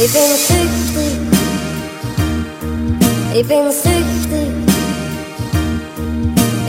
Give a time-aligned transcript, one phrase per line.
[0.00, 1.18] Ich bin süchtig,
[3.34, 4.52] ich bin süchtig,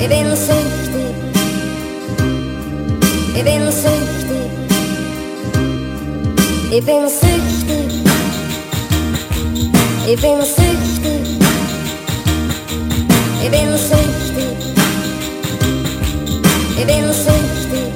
[0.01, 1.15] ich bin süchtig,
[3.35, 4.49] ich bin süchtig,
[6.71, 7.91] ich bin süchtig,
[10.07, 11.39] ich bin süchtig,
[13.41, 14.57] ich bin süchtig,
[16.79, 17.93] ich bin süchtig,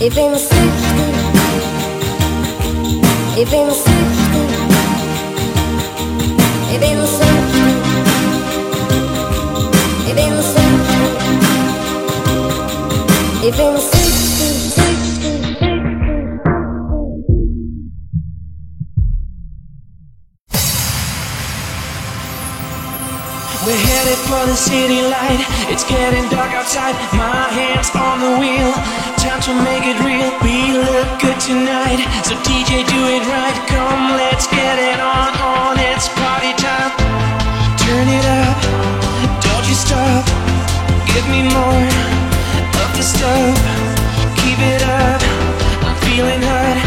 [0.00, 1.25] ich bin süchtig.
[3.36, 3.86] E pensaste,
[13.52, 13.95] e.
[24.26, 25.40] for the city light.
[25.70, 26.94] It's getting dark outside.
[27.14, 28.70] My hands on the wheel.
[29.22, 30.30] Time to make it real.
[30.42, 32.02] We look good tonight.
[32.26, 33.56] So DJ, do it right.
[33.70, 35.30] Come, let's get it on.
[35.38, 36.90] On, it's party time.
[37.86, 38.58] Turn it up.
[39.46, 40.26] Don't you stop.
[41.06, 41.86] Give me more
[42.82, 43.54] of the stuff.
[44.42, 45.22] Keep it up.
[45.86, 46.78] I'm feeling hot.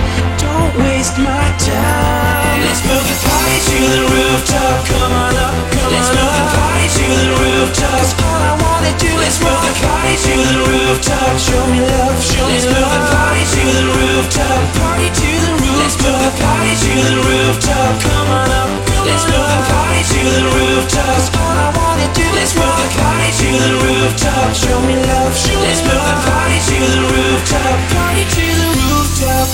[0.43, 2.59] Don't waste my time.
[2.67, 4.77] Let's move the party to the rooftop.
[4.91, 6.68] Come on up, come Let's on party
[7.09, 7.89] to the rooftop.
[7.89, 11.33] 'Cause all I wanna do is move the party to the rooftop.
[11.47, 12.85] Show me love, show Let's me love.
[12.85, 14.59] Let's move the party to the rooftop.
[14.77, 15.81] Party to the rooftop.
[15.81, 17.91] Let's move the party to the rooftop.
[18.05, 21.15] Come on up, come Let's on move the party to the rooftop.
[21.15, 24.47] 'Cause all I wanna do is move the party to the rooftop.
[24.61, 25.89] Show me love, show Let's me love.
[25.89, 27.75] Let's move the party to the rooftop.
[27.95, 29.47] Party to the rooftop.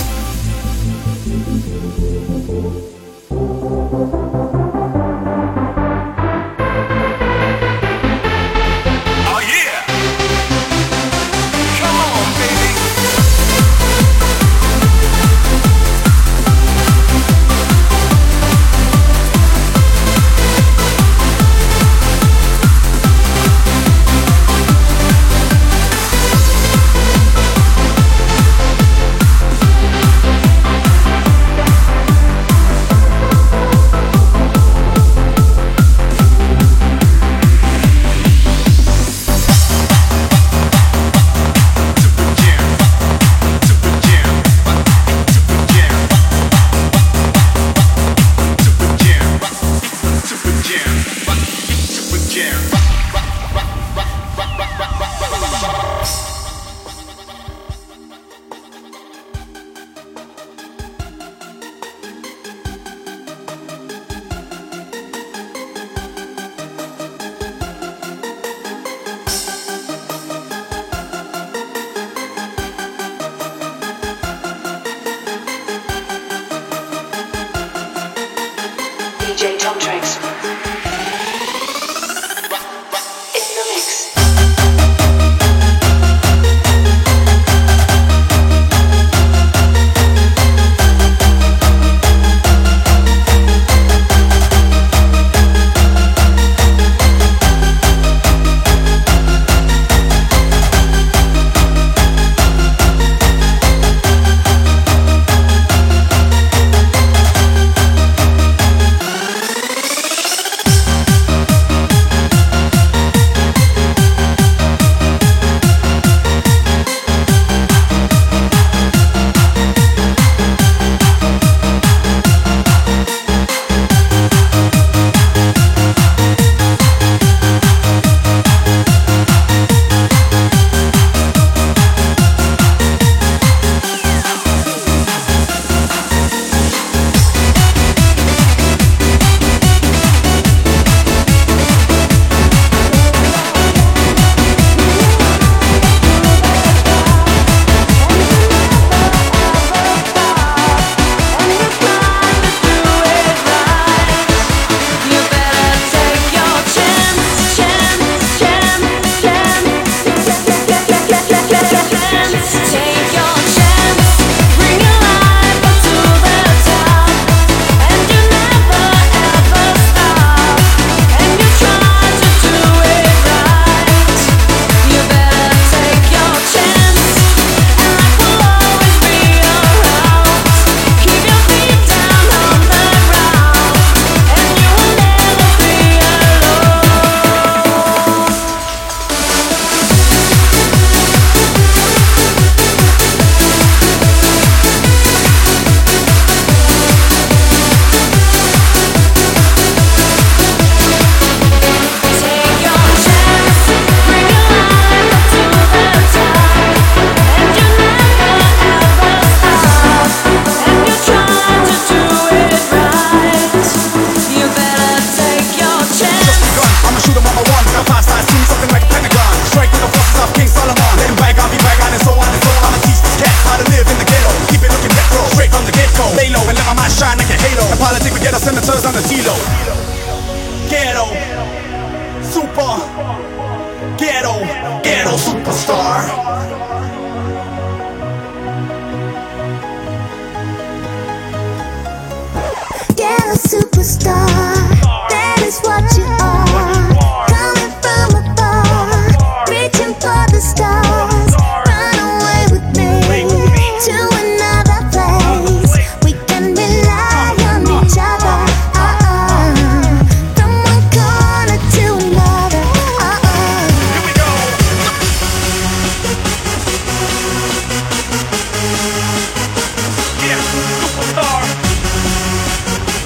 [271.12, 271.42] star.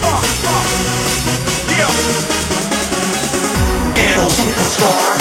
[0.02, 0.64] Uh, uh,
[1.79, 2.11] yeah.
[4.29, 5.19] Superstar.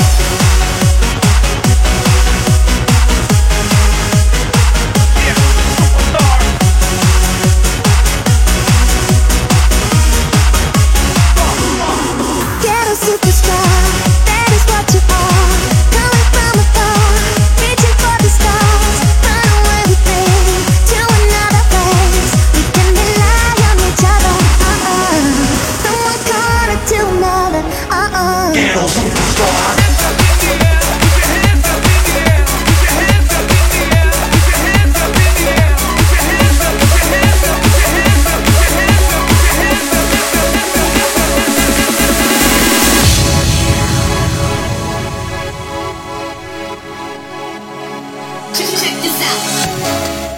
[48.54, 50.29] Check, check this out.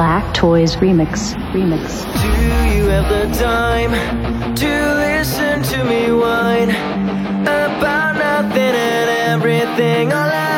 [0.00, 1.34] Black Toys Remix.
[1.52, 2.04] Remix.
[2.22, 3.92] Do you have the time
[4.54, 6.70] to listen to me whine
[7.42, 10.49] about nothing and everything all